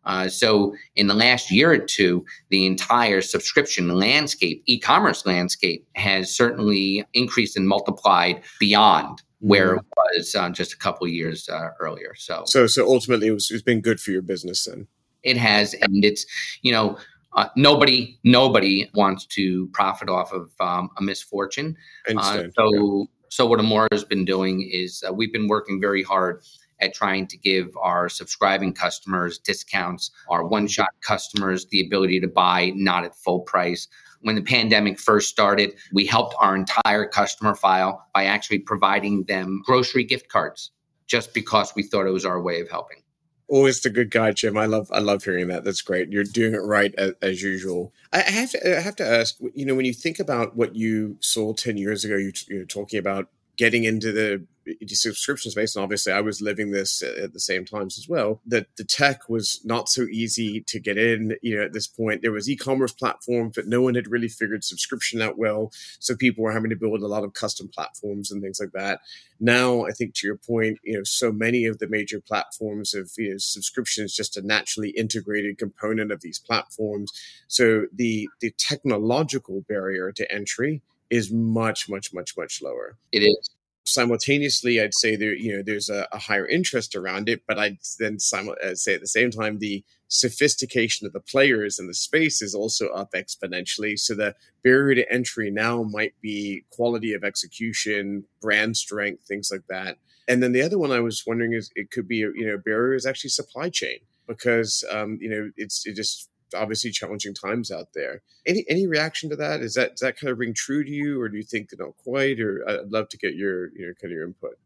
[0.06, 5.86] Uh, so, in the last year or two, the entire subscription landscape, e commerce landscape,
[5.96, 11.70] has certainly increased and multiplied beyond where it was uh, just a couple years uh,
[11.80, 12.14] earlier.
[12.16, 14.86] So, so, so ultimately, it was, it's been good for your business then.
[15.24, 16.24] It has, and it's
[16.62, 16.96] you know.
[17.32, 21.76] Uh, nobody, nobody wants to profit off of um, a misfortune.
[22.08, 23.04] Uh, so, yeah.
[23.28, 26.40] so what Amora has been doing is uh, we've been working very hard
[26.80, 32.28] at trying to give our subscribing customers discounts, our one shot customers the ability to
[32.28, 33.88] buy not at full price.
[34.20, 39.62] When the pandemic first started, we helped our entire customer file by actually providing them
[39.64, 40.70] grocery gift cards
[41.06, 43.02] just because we thought it was our way of helping
[43.48, 44.56] always the good guy, Jim.
[44.56, 45.64] I love I love hearing that.
[45.64, 46.10] That's great.
[46.10, 47.92] You're doing it right as, as, usual.
[48.12, 49.36] I have to I have to ask.
[49.54, 52.98] You know, when you think about what you saw ten years ago, you, you're talking
[52.98, 54.46] about getting into the
[54.88, 58.40] subscription space, and obviously I was living this at the same times as well.
[58.46, 61.36] That the tech was not so easy to get in.
[61.42, 64.64] You know, at this point, there was e-commerce platforms, but no one had really figured
[64.64, 65.70] subscription out well.
[65.98, 69.00] So people were having to build a lot of custom platforms and things like that.
[69.38, 73.10] Now, I think to your point, you know, so many of the major platforms of
[73.16, 77.12] you know, subscription is just a naturally integrated component of these platforms.
[77.48, 82.96] So the the technological barrier to entry is much, much, much, much lower.
[83.12, 83.50] It is.
[83.88, 87.78] Simultaneously i'd say there you know there's a, a higher interest around it but i'd
[88.00, 91.94] then simu- uh, say at the same time the sophistication of the players and the
[91.94, 93.98] space is also up exponentially.
[93.98, 99.66] So the barrier to entry now might be quality of execution brand strength things like
[99.68, 99.98] that.
[100.28, 102.94] And then the other one i was wondering is it could be you know barrier
[102.94, 107.88] is actually supply chain because um, you know it's it just obviously challenging times out
[107.94, 108.22] there.
[108.46, 109.60] Any any reaction to that?
[109.60, 111.96] Is that does that kind of ring true to you, or do you think not
[111.96, 112.40] quite?
[112.40, 114.58] Or uh, I'd love to get your your kind of your input.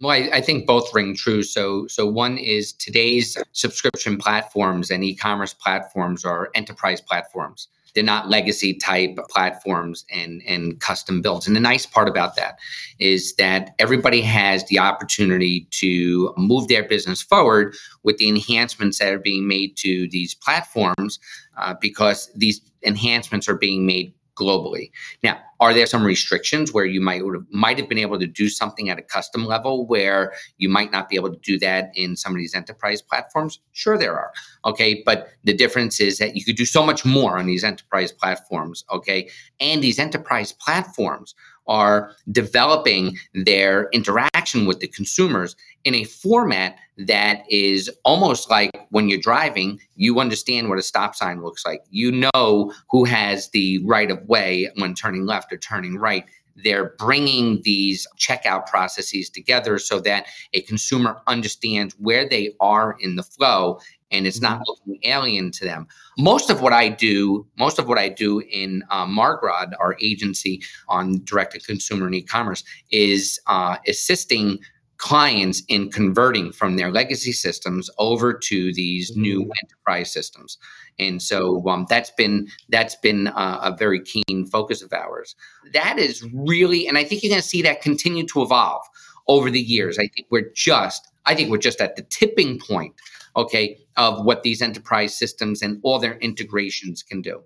[0.00, 1.44] Well, I, I, think both ring true.
[1.44, 7.68] So, so one is today's subscription platforms and e-commerce platforms are enterprise platforms.
[7.94, 11.46] They're not legacy type platforms and, and custom builds.
[11.46, 12.58] And the nice part about that
[12.98, 19.12] is that everybody has the opportunity to move their business forward with the enhancements that
[19.12, 21.18] are being made to these platforms
[21.56, 24.90] uh, because these enhancements are being made globally.
[25.22, 28.90] Now, are there some restrictions where you might might have been able to do something
[28.90, 32.32] at a custom level where you might not be able to do that in some
[32.32, 33.60] of these enterprise platforms?
[33.72, 34.32] Sure, there are.
[34.64, 38.12] Okay, but the difference is that you could do so much more on these enterprise
[38.12, 38.84] platforms.
[38.90, 41.34] Okay, and these enterprise platforms
[41.66, 49.08] are developing their interaction with the consumers in a format that is almost like when
[49.08, 51.82] you're driving, you understand what a stop sign looks like.
[51.90, 56.24] You know who has the right of way when turning left or turning right.
[56.56, 63.16] They're bringing these checkout processes together so that a consumer understands where they are in
[63.16, 63.80] the flow
[64.14, 64.90] and it's not mm-hmm.
[64.90, 65.86] looking alien to them.
[66.18, 70.62] Most of what I do, most of what I do in uh, Margrod, our agency
[70.88, 74.60] on direct to consumer and e-commerce, is uh, assisting
[74.98, 79.50] clients in converting from their legacy systems over to these new mm-hmm.
[79.62, 80.56] enterprise systems
[81.00, 85.34] and so um, that's been that's been uh, a very keen focus of ours
[85.72, 88.86] that is really and i think you're going to see that continue to evolve
[89.26, 92.94] over the years i think we're just i think we're just at the tipping point
[93.36, 97.42] okay, of what these enterprise systems and all their integrations can do.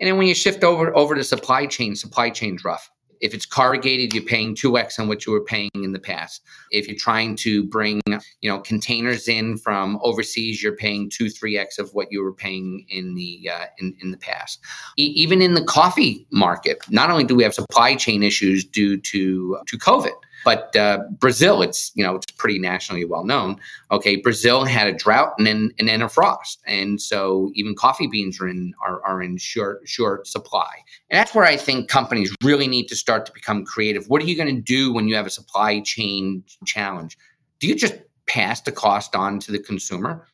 [0.00, 2.90] And then when you shift over over to supply chain, supply chain's rough.
[3.20, 6.42] If it's corrugated, you're paying 2x on what you were paying in the past.
[6.70, 11.78] If you're trying to bring, you know, containers in from overseas, you're paying 2 3x
[11.78, 14.60] of what you were paying in the uh, in, in the past.
[14.98, 18.98] E- even in the coffee market, not only do we have supply chain issues due
[18.98, 20.12] to to COVID,
[20.44, 23.58] but uh, Brazil, it's you know it's pretty nationally well known.
[23.90, 28.06] Okay, Brazil had a drought and then and then a frost, and so even coffee
[28.06, 30.70] beans are in are, are in short short supply.
[31.10, 34.08] And that's where I think companies really need to start to become creative.
[34.08, 37.16] What are you going to do when you have a supply chain challenge?
[37.58, 37.94] Do you just
[38.26, 40.26] pass the cost on to the consumer?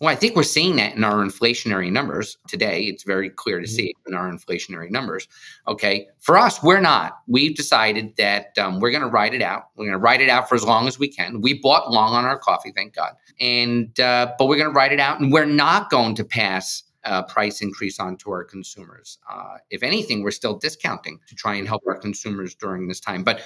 [0.00, 2.82] Well, I think we're seeing that in our inflationary numbers today.
[2.82, 3.74] It's very clear to mm-hmm.
[3.74, 5.28] see in our inflationary numbers.
[5.68, 6.08] Okay.
[6.18, 7.18] For us, we're not.
[7.28, 9.66] We've decided that um, we're going to ride it out.
[9.76, 11.40] We're going to ride it out for as long as we can.
[11.40, 13.12] We bought long on our coffee, thank God.
[13.40, 16.82] And, uh, but we're going to ride it out and we're not going to pass
[17.04, 19.18] a price increase onto our consumers.
[19.30, 23.22] Uh, if anything, we're still discounting to try and help our consumers during this time.
[23.22, 23.42] But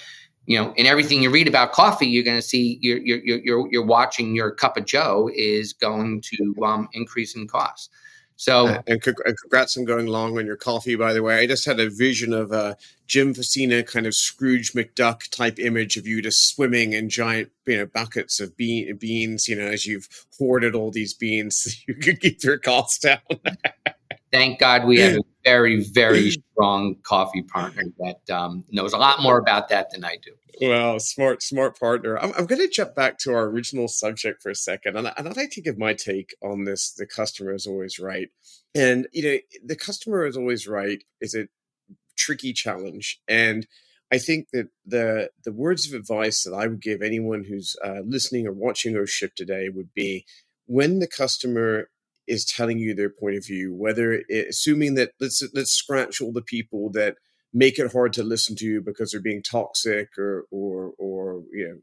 [0.49, 3.69] you know, in everything you read about coffee, you're going to see you're you're you're
[3.71, 7.91] you're watching your cup of Joe is going to um, increase in cost.
[8.37, 10.95] So and, congrats on going long on your coffee.
[10.95, 14.73] By the way, I just had a vision of a Jim Facina kind of Scrooge
[14.73, 19.49] McDuck type image of you just swimming in giant you know buckets of bean, beans.
[19.49, 20.09] You know, as you've
[20.39, 23.19] hoarded all these beans, so you could keep your costs down.
[24.33, 29.23] Thank God we have a very very strong coffee partner that um, knows a lot
[29.23, 30.33] more about that than I do.
[30.61, 32.19] Well, smart, smart partner.
[32.19, 35.15] I'm, I'm going to jump back to our original subject for a second, and, I,
[35.17, 36.91] and I'd like to give my take on this.
[36.91, 38.29] The customer is always right,
[38.75, 41.49] and you know, the customer is always right is a
[42.17, 43.67] tricky challenge, and
[44.11, 48.01] I think that the the words of advice that I would give anyone who's uh,
[48.05, 50.25] listening or watching or ship today would be
[50.67, 51.89] when the customer
[52.29, 56.33] is telling you their point of view, whether it, assuming that let's let's scratch all
[56.33, 57.17] the people that
[57.53, 61.69] make it hard to listen to you because they're being toxic or or or you
[61.69, 61.79] know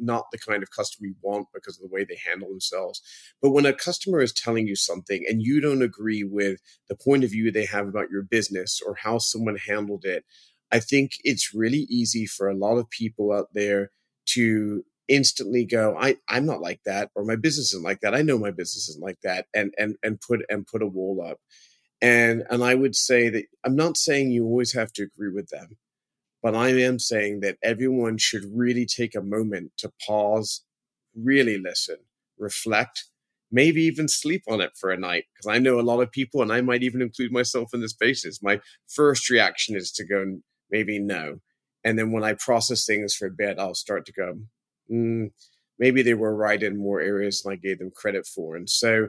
[0.00, 3.02] not the kind of customer you want because of the way they handle themselves.
[3.42, 7.24] But when a customer is telling you something and you don't agree with the point
[7.24, 10.24] of view they have about your business or how someone handled it,
[10.70, 13.90] I think it's really easy for a lot of people out there
[14.26, 18.14] to instantly go, I, I'm not like that, or my business isn't like that.
[18.14, 21.24] I know my business isn't like that, and and and put and put a wall
[21.26, 21.38] up.
[22.00, 25.48] And and I would say that I'm not saying you always have to agree with
[25.48, 25.78] them,
[26.42, 30.64] but I am saying that everyone should really take a moment to pause,
[31.16, 31.96] really listen,
[32.38, 33.06] reflect,
[33.50, 35.24] maybe even sleep on it for a night.
[35.34, 37.94] Because I know a lot of people, and I might even include myself in this
[37.94, 38.42] basis.
[38.42, 40.38] My first reaction is to go
[40.70, 41.40] maybe no.
[41.84, 44.38] And then when I process things for a bit, I'll start to go,
[44.90, 45.30] mm,
[45.78, 48.56] maybe they were right in more areas than I gave them credit for.
[48.56, 49.08] And so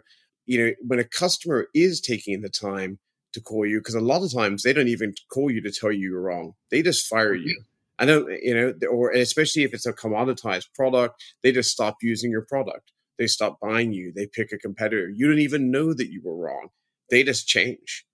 [0.50, 2.98] you know, when a customer is taking the time
[3.34, 5.92] to call you, because a lot of times they don't even call you to tell
[5.92, 7.62] you you're wrong, they just fire you.
[8.00, 12.32] I don't, you know, or especially if it's a commoditized product, they just stop using
[12.32, 12.92] your product.
[13.20, 14.12] They stop buying you.
[14.15, 15.12] They pick a competitor.
[15.13, 16.70] You don't even know that you were wrong.
[17.12, 18.06] They just change.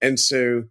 [0.00, 0.64] And so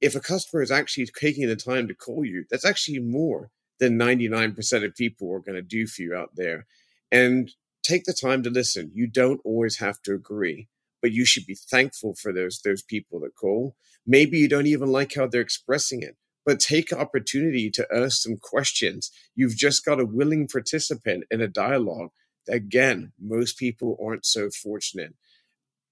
[0.00, 3.98] if a customer is actually taking the time to call you, that's actually more than
[3.98, 6.66] 99% of people are going to do for you out there.
[7.10, 7.50] And
[7.82, 8.90] take the time to listen.
[8.94, 10.68] You don't always have to agree,
[11.00, 13.76] but you should be thankful for those those people that call.
[14.06, 18.36] Maybe you don't even like how they're expressing it, but take opportunity to ask some
[18.36, 19.10] questions.
[19.34, 22.10] You've just got a willing participant in a dialogue.
[22.48, 25.14] Again, most people aren't so fortunate.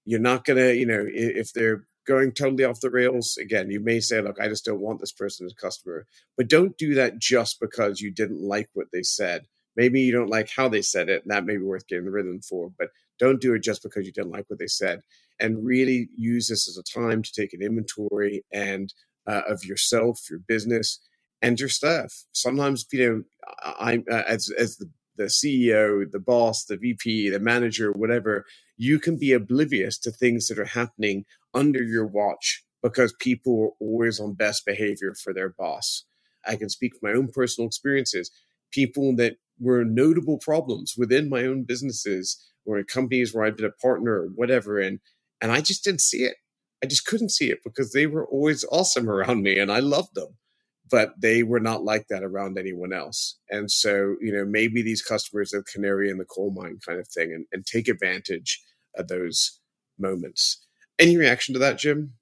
[0.05, 3.99] You're not gonna, you know, if they're going totally off the rails, again, you may
[4.01, 6.07] say, look, I just don't want this person as a customer.
[6.37, 9.41] But don't do that just because you didn't like what they said
[9.77, 12.11] Maybe you don't like how they said it, and that may be worth getting the
[12.11, 15.01] rhythm for, but don't do it just because you didn't like what they said.
[15.41, 18.93] And really use this as a time to take an inventory and
[19.27, 21.01] uh, of yourself, your business,
[21.41, 22.13] and your staff.
[22.33, 23.23] Sometimes, you know,
[23.63, 28.47] I uh, as as the the CEO, the boss, the VP, the manager, whatever,
[28.79, 33.85] you can be oblivious to things that are happening under your watch because people are
[33.85, 36.05] always on best behavior for their boss.
[36.45, 38.31] I can speak from my own personal experiences.
[38.71, 43.65] People that were notable problems within my own businesses or in companies where I'd been
[43.65, 44.79] a partner or whatever.
[44.79, 44.99] And
[45.41, 46.35] and I just didn't see it.
[46.83, 50.15] I just couldn't see it because they were always awesome around me and I loved
[50.15, 50.37] them.
[50.89, 53.37] But they were not like that around anyone else.
[53.49, 57.07] And so, you know, maybe these customers are canary in the coal mine kind of
[57.07, 58.61] thing and, and take advantage
[58.97, 59.59] of those
[59.97, 60.65] moments.
[61.01, 62.13] Any reaction to that, Jim?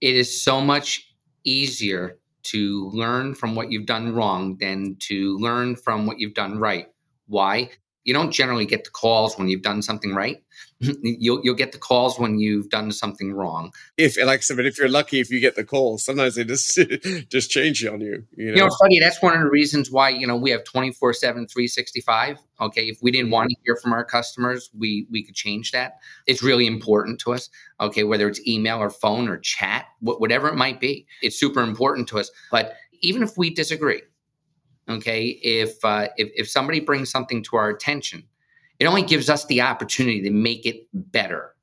[0.00, 5.76] It is so much easier to learn from what you've done wrong than to learn
[5.76, 6.86] from what you've done right.
[7.28, 7.70] Why?
[8.04, 10.42] You don't generally get the calls when you've done something right.
[10.80, 13.72] you'll you'll get the calls when you've done something wrong.
[13.98, 16.44] If like I said, but if you're lucky, if you get the calls, sometimes they
[16.44, 16.78] just
[17.28, 18.24] just change on you.
[18.36, 18.98] You know, you know funny.
[18.98, 22.98] That's one of the reasons why you know we have 24 7 365 okay if
[23.02, 23.32] we didn't mm-hmm.
[23.32, 25.94] want to hear from our customers we we could change that
[26.26, 27.48] it's really important to us
[27.80, 32.08] okay whether it's email or phone or chat whatever it might be it's super important
[32.08, 34.02] to us but even if we disagree
[34.88, 38.24] okay if uh, if, if somebody brings something to our attention
[38.80, 41.54] it only gives us the opportunity to make it better.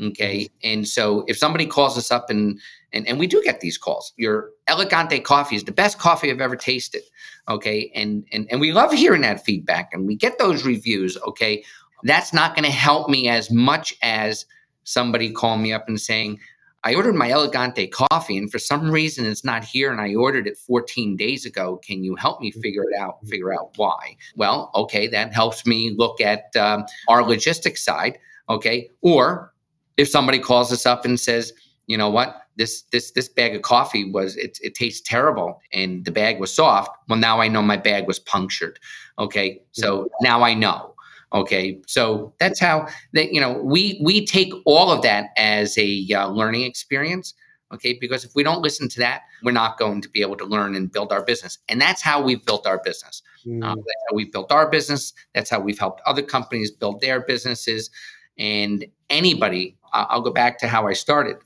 [0.00, 0.48] Okay.
[0.62, 2.58] And so if somebody calls us up and,
[2.92, 6.40] and, and we do get these calls, your Elegante coffee is the best coffee I've
[6.40, 7.02] ever tasted.
[7.48, 7.90] Okay.
[7.94, 11.18] And, and, and we love hearing that feedback and we get those reviews.
[11.26, 11.62] Okay.
[12.04, 14.46] That's not going to help me as much as
[14.84, 16.38] somebody calling me up and saying,
[16.84, 20.46] I ordered my Elegante coffee and for some reason it's not here and I ordered
[20.46, 21.76] it 14 days ago.
[21.76, 23.24] Can you help me figure it out?
[23.26, 24.16] Figure out why?
[24.34, 28.18] Well, okay, that helps me look at um, our logistics side.
[28.48, 28.90] Okay.
[29.00, 29.52] Or
[29.96, 31.52] if somebody calls us up and says,
[31.86, 36.04] you know what, this this this bag of coffee was it, it tastes terrible and
[36.04, 36.90] the bag was soft.
[37.08, 38.78] Well, now I know my bag was punctured.
[39.18, 39.62] Okay.
[39.72, 40.91] So now I know.
[41.34, 46.06] Okay, so that's how that you know we we take all of that as a
[46.12, 47.34] uh, learning experience.
[47.72, 50.44] Okay, because if we don't listen to that, we're not going to be able to
[50.44, 51.58] learn and build our business.
[51.70, 53.22] And that's how we've built our business.
[53.46, 53.64] Mm.
[53.64, 55.14] Um, that's how we've built our business.
[55.34, 57.88] That's how we've helped other companies build their businesses.
[58.36, 61.36] And anybody, I'll go back to how I started.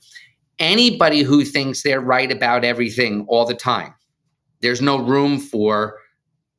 [0.59, 3.93] Anybody who thinks they're right about everything all the time,
[4.61, 5.99] there's no room for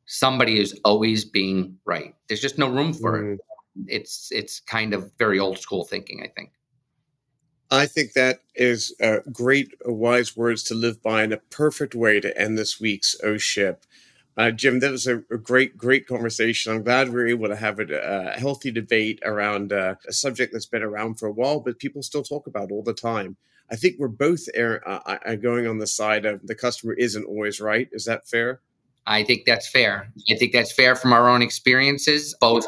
[0.09, 2.15] somebody is always being right.
[2.27, 3.35] There's just no room for mm.
[3.35, 3.41] it.
[3.87, 6.51] It's it's kind of very old school thinking, I think.
[7.71, 11.95] I think that is uh, great, uh, wise words to live by and a perfect
[11.95, 13.85] way to end this week's O Ship.
[14.39, 16.73] Uh, Jim, that was a, a, great, great conversation.
[16.73, 20.53] I'm glad we are able to have a, a healthy debate around uh, a subject
[20.53, 23.37] that's been around for a while, but people still talk about all the time.
[23.71, 27.89] I think we're both uh, going on the side of the customer isn't always right.
[27.93, 28.61] Is that fair?
[29.09, 30.13] I think that's fair.
[30.31, 32.67] I think that's fair from our own experiences, both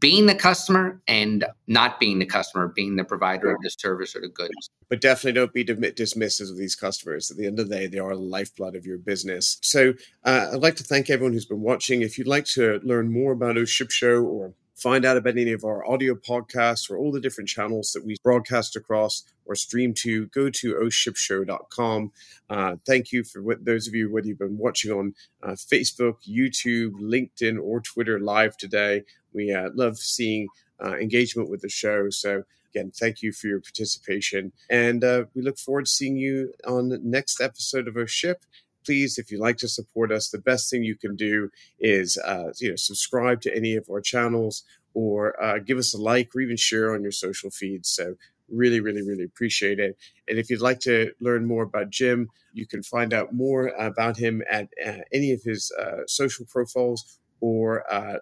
[0.00, 4.20] being the customer and not being the customer, being the provider of the service or
[4.20, 4.70] the goods.
[4.88, 7.30] But definitely don't be dismissive of these customers.
[7.30, 9.58] At the end of the day, they are the lifeblood of your business.
[9.62, 9.92] So
[10.24, 12.02] uh, I'd like to thank everyone who's been watching.
[12.02, 15.52] If you'd like to learn more about O Ship Show or find out about any
[15.52, 19.94] of our audio podcasts or all the different channels that we broadcast across or stream
[19.94, 22.12] to, go to oshipshow.com.
[22.50, 26.16] Uh, thank you for what, those of you, whether you've been watching on uh, Facebook,
[26.28, 29.02] YouTube, LinkedIn, or Twitter live today.
[29.32, 30.48] We uh, love seeing
[30.84, 32.10] uh, engagement with the show.
[32.10, 32.42] So,
[32.74, 34.52] again, thank you for your participation.
[34.68, 38.42] And uh, we look forward to seeing you on the next episode of O Ship
[38.86, 42.50] please, if you'd like to support us, the best thing you can do is uh,
[42.58, 44.62] you know subscribe to any of our channels
[44.94, 47.90] or uh, give us a like or even share on your social feeds.
[47.90, 48.14] So
[48.48, 49.96] really, really, really appreciate it.
[50.28, 54.16] And if you'd like to learn more about Jim, you can find out more about
[54.16, 58.18] him at uh, any of his uh, social profiles or uh,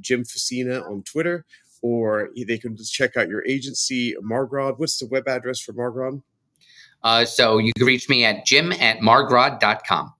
[0.00, 1.44] Jim Facina on Twitter.
[1.82, 4.78] Or they can check out your agency, Margrod.
[4.78, 6.22] What's the web address for Margrod?
[7.04, 10.12] Uh, so you can reach me at jim at margrod.com.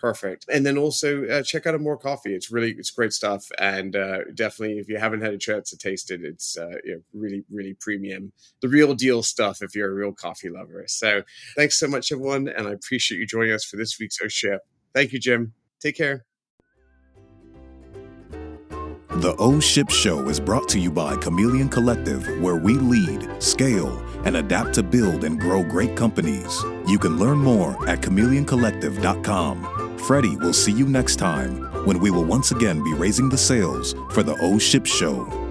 [0.00, 0.46] Perfect.
[0.48, 2.32] And then also uh, check out Amora Coffee.
[2.32, 5.76] It's really it's great stuff, and uh, definitely if you haven't had a chance to
[5.76, 8.32] taste it, it's uh, you know, really really premium,
[8.62, 9.60] the real deal stuff.
[9.60, 10.84] If you're a real coffee lover.
[10.86, 11.22] So
[11.56, 14.60] thanks so much, everyone, and I appreciate you joining us for this week's O Ship.
[14.94, 15.52] Thank you, Jim.
[15.80, 16.24] Take care.
[19.18, 24.00] The O Ship Show is brought to you by Chameleon Collective, where we lead, scale
[24.24, 26.62] and adapt to build and grow great companies.
[26.86, 29.98] You can learn more at chameleoncollective.com.
[29.98, 33.92] Freddie will see you next time when we will once again be raising the sails
[34.12, 35.47] for the O Ship Show.